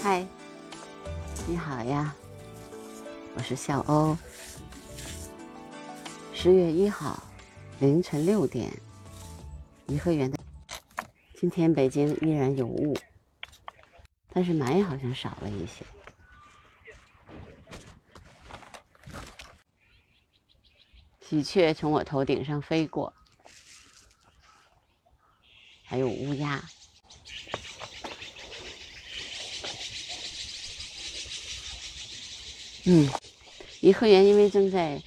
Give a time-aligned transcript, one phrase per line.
[0.00, 0.24] 嗨，
[1.48, 2.14] 你好呀，
[3.34, 4.16] 我是小欧。
[6.32, 7.20] 十月一号
[7.80, 8.72] 凌晨六点，
[9.86, 10.38] 颐和园的。
[11.34, 12.96] 今天北京依然有雾，
[14.30, 15.84] 但是霾好像少了一些。
[21.20, 23.12] 喜鹊从我头顶上飞过，
[25.84, 26.62] 还有乌鸦。
[32.90, 33.06] 嗯，
[33.82, 35.02] 颐和园因为正在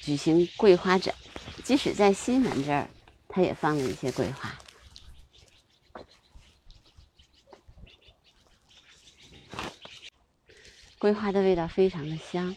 [0.00, 1.14] 举行桂花展，
[1.62, 2.90] 即使在西门这儿，
[3.28, 4.58] 它也放了一些桂花。
[10.98, 12.56] 桂花的味道非常的香。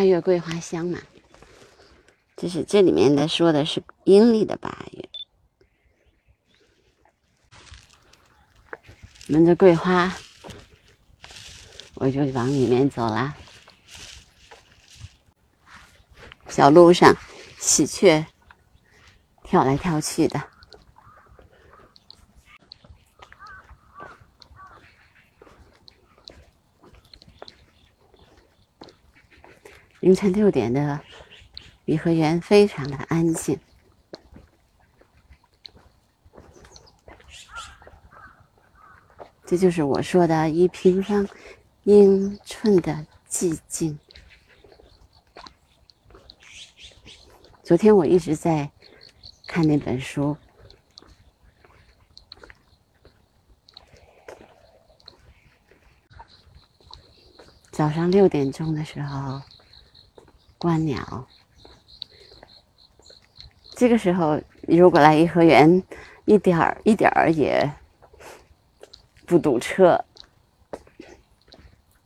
[0.00, 0.98] 八月桂花香嘛，
[2.34, 5.08] 就是这里面的说的是阴历的八月。
[9.28, 10.16] 闻着桂花，
[11.96, 13.36] 我就往里面走了。
[16.48, 17.14] 小路上，
[17.58, 18.24] 喜鹊
[19.44, 20.42] 跳来跳去的。
[30.10, 31.00] 凌晨六点的
[31.84, 33.60] 颐和园非常的安静，
[39.46, 41.28] 这就是我说的一平方
[41.84, 43.96] 英寸的寂静。
[47.62, 48.68] 昨天我一直在
[49.46, 50.36] 看那本书，
[57.70, 59.40] 早上六点钟的时候。
[60.60, 61.26] 观鸟，
[63.76, 65.82] 这个时候如果来颐和园，
[66.26, 67.72] 一点儿一点儿也
[69.24, 70.04] 不堵车，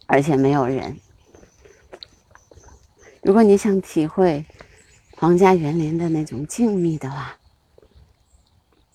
[0.07, 0.97] 而且没有人。
[3.23, 4.47] 如果你想体会
[5.17, 7.37] 皇家园林的那种静谧的话，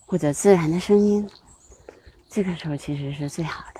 [0.06, 1.30] 或者自然的声音，
[2.30, 3.79] 这个时候其实是最好的。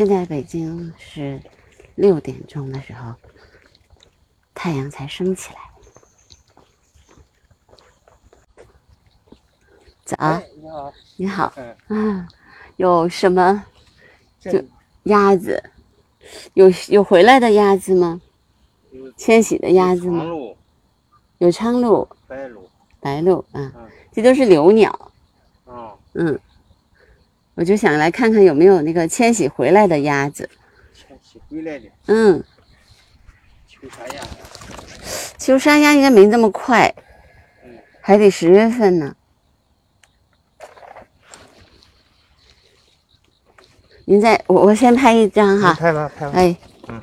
[0.00, 1.38] 现在北京是
[1.94, 3.12] 六点钟的时候，
[4.54, 5.60] 太阳才升起来。
[10.06, 11.52] 早，你好，你好，
[11.88, 12.26] 啊，
[12.76, 13.62] 有什么？
[14.38, 14.64] 就
[15.02, 15.62] 鸭子，
[16.54, 18.22] 有有回来的鸭子吗？
[19.18, 20.24] 迁徙的鸭子吗？
[21.36, 22.62] 有苍鹭，白鹭，
[23.00, 23.70] 白鹭啊，
[24.10, 25.12] 这都是留鸟。
[25.66, 26.40] 哦，嗯。
[27.54, 30.48] 我就想来看看有没有那个迁徙回来的鸭子。
[30.94, 31.88] 迁徙回来的。
[32.06, 32.42] 嗯。
[33.66, 34.22] 秋沙鸭。
[35.36, 36.94] 秋沙鸭应该没这么快。
[37.64, 37.78] 嗯。
[38.00, 39.14] 还得十月份呢。
[44.06, 45.74] 您再，我我先拍一张哈。
[45.74, 46.32] 拍吧，拍吧。
[46.34, 46.56] 哎。
[46.88, 47.02] 嗯。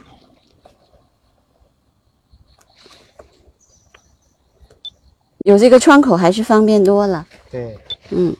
[5.40, 7.28] 有这个窗口还是方便多了。
[7.52, 7.78] 对。
[8.10, 8.36] 嗯。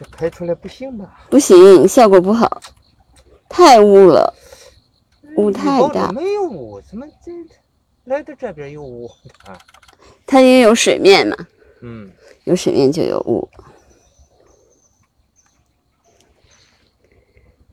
[0.00, 1.26] 这拍出来不行吧？
[1.28, 2.62] 不行，效果不好，
[3.50, 4.32] 太雾了，
[5.36, 6.10] 雾太大。
[6.10, 7.30] 没有雾，怎么这
[8.04, 9.06] 来到这边有雾
[9.44, 9.58] 啊？
[10.26, 11.36] 它也有水面嘛。
[11.82, 12.10] 嗯。
[12.44, 13.46] 有水面就有雾，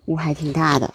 [0.07, 0.93] 雾还挺大的。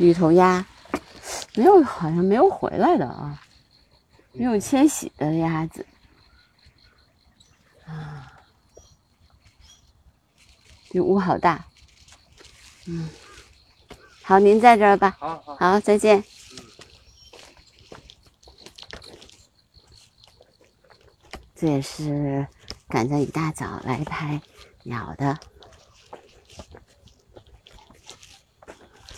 [0.00, 0.64] 绿头鸭
[1.54, 3.38] 没有，好像没有回来的啊，
[4.32, 5.84] 没有迁徙的鸭子
[7.84, 8.32] 啊。
[10.88, 11.66] 这屋好大，
[12.86, 13.10] 嗯，
[14.22, 15.14] 好，您在这儿吧。
[15.20, 16.24] 好好，好，再见。
[21.54, 22.48] 这也是
[22.88, 24.40] 赶在一大早来拍
[24.84, 25.38] 鸟的。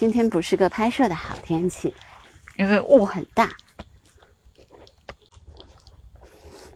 [0.02, 1.94] 今天不是个拍摄的好天气，
[2.56, 3.48] 因为雾很大。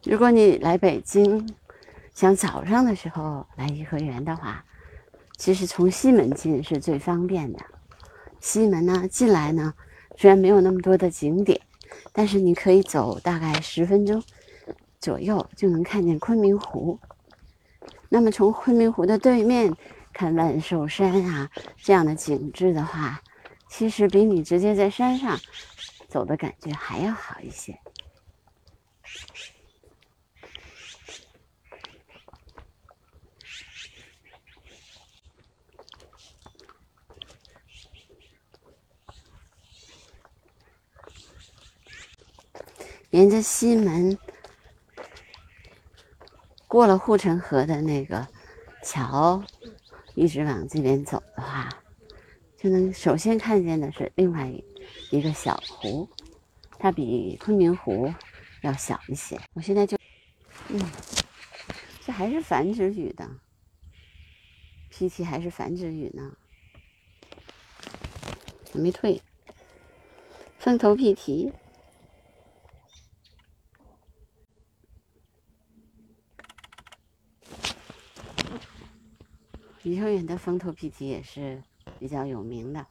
[0.05, 1.45] 如果你来北京，
[2.15, 4.65] 想早上的时候来颐和园的话，
[5.37, 7.59] 其实从西门进是最方便的。
[8.39, 9.75] 西门呢，进来呢，
[10.17, 11.61] 虽然没有那么多的景点，
[12.13, 14.23] 但是你可以走大概十分钟
[15.01, 17.01] 左右就能看见昆明湖。
[18.09, 19.75] 那么从昆明湖的对面
[20.17, 23.21] 看万寿山啊这样的景致的话，
[23.69, 25.39] 其实比你直接在山上
[26.09, 27.79] 走的感觉还要好一些。
[43.11, 44.19] 沿着西门
[46.67, 48.27] 过了护城河的那个
[48.83, 49.43] 桥，
[50.17, 51.69] 一直往这边走的话，
[52.57, 54.51] 就能首先看见的是另外
[55.11, 56.09] 一个小湖，
[56.79, 58.11] 它比昆明湖
[58.63, 59.39] 要小一些。
[59.53, 59.99] 我现在就，
[60.71, 60.81] 嗯，
[62.01, 63.29] 这还是繁殖雨的，
[64.89, 66.33] 脾气还是繁殖雨呢，
[68.73, 69.21] 还没退，
[70.59, 71.53] 凤头屁蹄。
[79.87, 81.63] 颐和园的风头屁蹄也是
[81.97, 82.85] 比较有名的，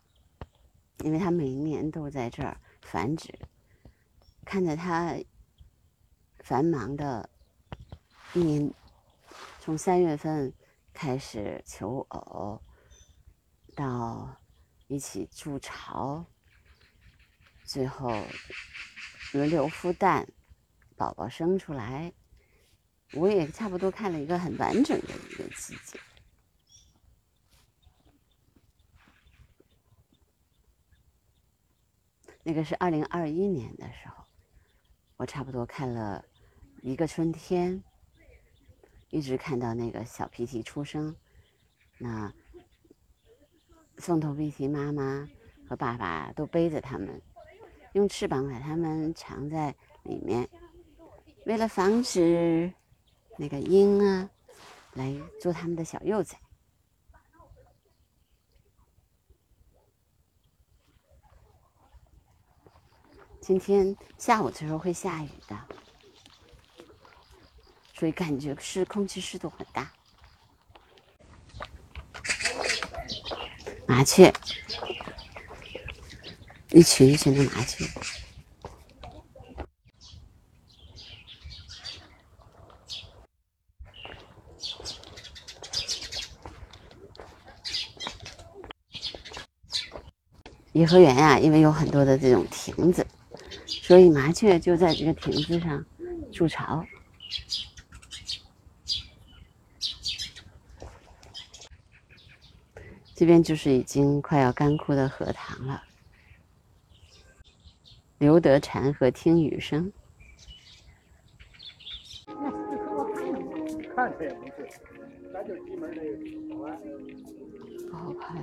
[1.00, 3.38] 因为它每一年都在这儿繁殖。
[4.46, 5.14] 看着它
[6.40, 7.30] 繁忙的
[8.34, 8.74] 一年，
[9.60, 10.54] 从三月份
[10.94, 12.62] 开始求偶，
[13.76, 14.34] 到
[14.88, 16.26] 一起筑巢，
[17.66, 18.10] 最后
[19.34, 20.26] 轮流孵蛋，
[20.96, 22.14] 宝宝生出来，
[23.12, 26.00] 我也差不多看了一个很完整的一个季节。
[32.48, 34.24] 那个是二零二一年的时候，
[35.18, 36.24] 我差不多看了
[36.84, 37.84] 一个春天，
[39.10, 41.16] 一直看到那个小皮皮出生。
[41.98, 42.32] 那
[43.98, 45.28] 凤头皮皮妈妈
[45.68, 47.20] 和爸爸都背着它们，
[47.94, 50.48] 用翅膀把它们藏在里面，
[51.48, 52.72] 为了防止
[53.40, 54.30] 那个鹰啊
[54.94, 56.38] 来做它们的小幼崽。
[63.46, 65.56] 今天下午的时候会下雨的，
[67.94, 69.92] 所以感觉是空气湿度很大。
[73.86, 74.34] 麻雀，
[76.72, 77.86] 一群一群的麻雀。
[90.74, 93.06] 颐和园啊，因为有很多的这种亭子。
[93.66, 95.86] 所以麻雀就在这个亭子上
[96.32, 96.86] 筑巢。
[103.14, 105.84] 这边就是已经快要干枯的荷塘了，
[108.18, 109.92] 留得蝉和听雨声。
[113.96, 114.68] 看着也不是，
[115.32, 115.96] 咱就门
[116.50, 116.62] 不
[117.96, 118.36] 好拍，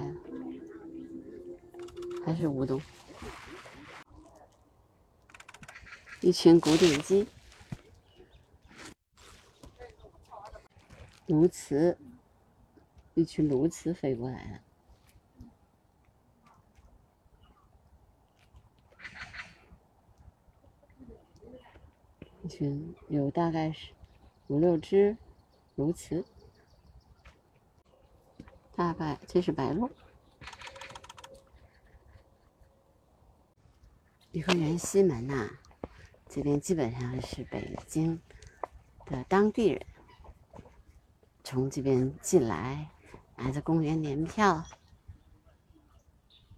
[2.25, 2.81] 还是乌冬。
[6.25, 7.27] 一群古典鸡，
[11.27, 11.97] 鸬鹚，
[13.15, 14.61] 一群鸬鹚飞过来了。
[22.45, 23.93] 一群有大概是
[24.47, 25.17] 五六只
[25.75, 26.25] 鸬鹚，
[28.77, 29.91] 大概这是白鹭。
[34.31, 35.59] 颐和园西门呐。
[36.35, 38.19] 这边基本上是北京
[39.05, 39.87] 的当地人
[41.45, 42.89] 从这边进来，
[43.37, 44.65] 拿着公园年票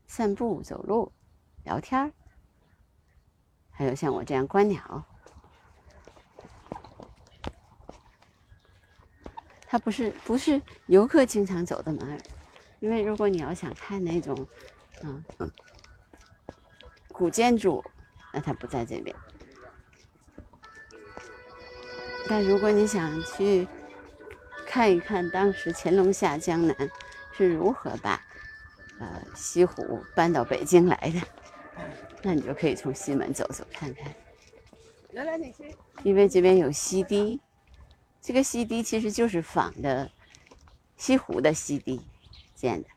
[0.07, 1.11] 散步、走路、
[1.64, 2.12] 聊天儿，
[3.73, 5.04] 还有像我这样观鸟。
[9.66, 12.19] 它不是不是游客经常走的门儿，
[12.78, 14.47] 因为如果你要想看那种
[15.02, 15.25] 嗯
[17.09, 17.85] 古建筑，
[18.33, 19.16] 那它不在这边。
[22.28, 23.66] 但如果你想去
[24.66, 26.76] 看一看当时乾隆下江南
[27.33, 28.21] 是如何把
[28.99, 31.21] 呃西湖搬到北京来的，
[32.23, 34.12] 那你就可以从西门走走看看。
[35.12, 37.40] 原来那些，因为这边有西堤，
[38.21, 40.11] 这个西堤其实就是仿的
[40.97, 42.00] 西湖的西堤
[42.54, 42.88] 建的。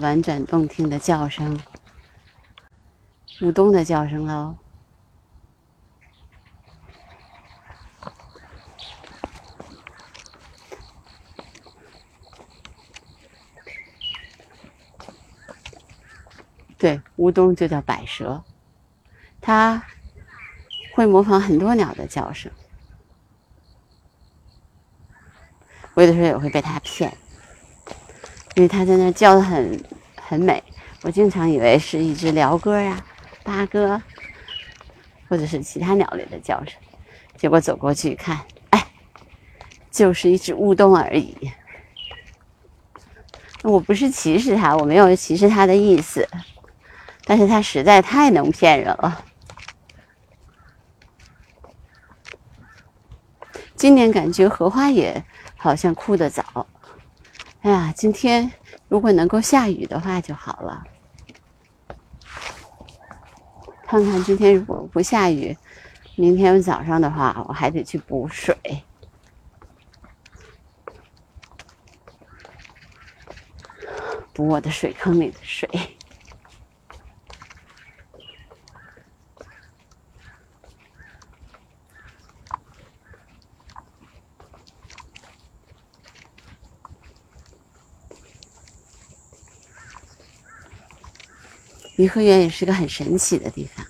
[0.00, 1.60] 婉转动听的叫声。
[3.42, 4.56] 乌冬的叫声喽。
[16.76, 18.44] 对，乌冬就叫百舌，
[19.40, 19.82] 它
[20.94, 22.50] 会模仿很多鸟的叫声。
[25.94, 27.16] 我有的时候也会被它骗。
[28.58, 29.84] 因为它在那叫的很
[30.20, 30.60] 很美，
[31.02, 33.00] 我经常以为是一只鹩哥呀、
[33.44, 34.02] 八哥，
[35.28, 36.74] 或者是其他鸟类的叫声，
[37.36, 38.84] 结果走过去一看，哎，
[39.92, 41.52] 就是一只乌冬而已。
[43.62, 46.28] 我不是歧视它，我没有歧视它的意思，
[47.26, 49.24] 但是它实在太能骗人了。
[53.76, 55.24] 今年感觉荷花也
[55.56, 56.66] 好像枯得早，
[57.62, 58.50] 哎呀，今天
[58.88, 60.84] 如果能够下雨的话就好了。
[63.84, 65.56] 看看今天如果不下雨，
[66.14, 68.56] 明天早上的话我还得去补水。
[74.32, 75.68] 补我的水坑里的水。
[91.98, 93.84] 颐和园也是个很神奇的地方，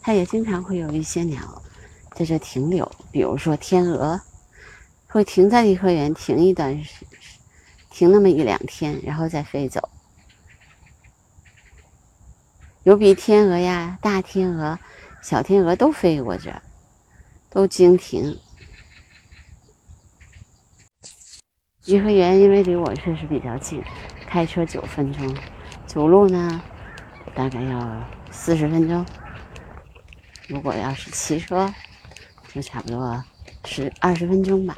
[0.00, 1.60] 它也经常会有一些鸟
[2.14, 4.20] 在这停留，比如说天鹅，
[5.08, 7.04] 会停在颐和园停一段时。
[7.90, 9.88] 停那么一两天，然后再飞走。
[12.84, 14.78] 有比天鹅呀、大天鹅、
[15.20, 16.62] 小天鹅都飞过这，
[17.50, 18.38] 都经停。
[21.84, 23.82] 颐和园因为离我确实比较近，
[24.28, 25.36] 开车九分钟，
[25.84, 26.62] 走路呢
[27.38, 29.06] 大概要四十分钟。
[30.48, 31.72] 如果要是骑车，
[32.52, 33.24] 就差不多
[33.64, 34.76] 十二十分钟吧。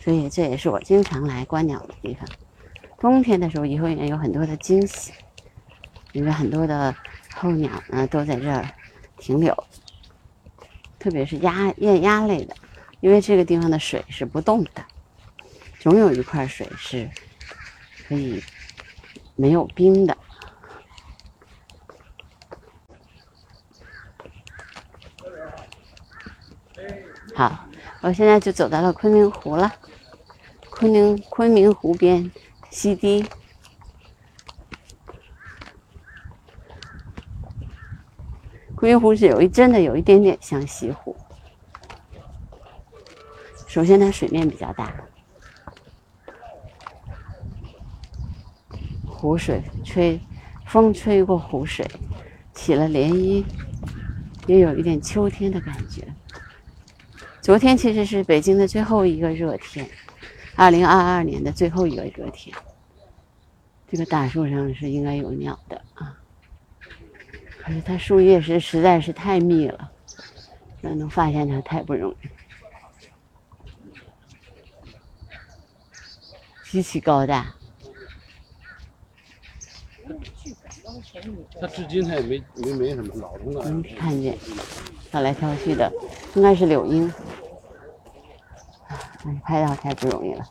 [0.00, 2.24] 所以这也是我经常来观鸟的地方。
[3.00, 5.12] 冬天的时候，颐和园有很多的惊喜，
[6.12, 6.94] 因为很多的
[7.34, 8.64] 候鸟呢都在这儿
[9.18, 9.52] 停留，
[11.00, 12.54] 特别是鸭、雁鸭类的，
[13.00, 14.86] 因为这个地方的水是不动的，
[15.80, 17.10] 总有一块水是
[18.06, 18.40] 可以
[19.36, 20.16] 没有冰的。
[27.34, 27.66] 好，
[28.00, 29.72] 我现在就走到了昆明湖了。
[30.70, 32.30] 昆明昆明湖边，
[32.70, 33.24] 西堤。
[38.76, 41.16] 昆明湖是有一真的有一点点像西湖。
[43.66, 44.92] 首先，它水面比较大，
[49.24, 50.20] 湖水吹，
[50.66, 51.90] 风吹过湖水，
[52.52, 53.42] 起了涟漪，
[54.46, 56.06] 也有一点秋天的感觉。
[57.40, 59.88] 昨天其实是北京的最后一个热天。
[60.56, 62.54] 二零二二年的最后一个热天，
[63.90, 66.18] 这个大树上是应该有鸟的啊，
[67.62, 69.90] 可是它树叶是实在是太密了，
[70.82, 72.28] 那能发现它太不容易，
[76.70, 77.54] 极其高大。
[81.60, 83.62] 它至今他也没没没什么老从那。
[83.64, 84.36] 能看见
[85.10, 85.92] 跳来跳去的，
[86.34, 87.12] 应该是柳莺。
[89.42, 90.46] 拍到太不容易了，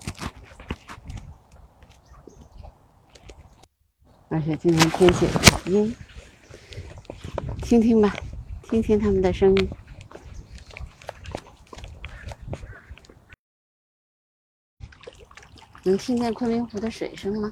[4.29, 5.95] 而且今天天气好阴，
[7.61, 8.15] 听听吧，
[8.63, 9.69] 听听他们的声音，
[15.83, 17.51] 能听见昆明湖的水声吗？